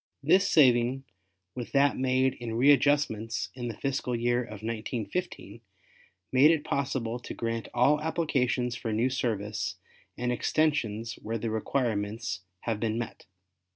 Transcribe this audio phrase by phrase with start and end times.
[0.23, 1.03] This saving
[1.53, 5.61] with that made in readjustments in the fiscal year of 1915,
[6.31, 9.75] made it possible to grant all applications for new service
[10.17, 13.27] and extensions where the requirements have been met.